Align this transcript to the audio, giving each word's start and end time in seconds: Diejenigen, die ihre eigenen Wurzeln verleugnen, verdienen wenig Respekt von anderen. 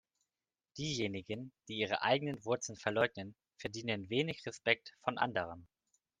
Diejenigen, 0.79 1.51
die 1.67 1.75
ihre 1.77 2.01
eigenen 2.01 2.43
Wurzeln 2.43 2.75
verleugnen, 2.75 3.35
verdienen 3.59 4.09
wenig 4.09 4.43
Respekt 4.47 4.95
von 5.03 5.19
anderen. 5.19 5.67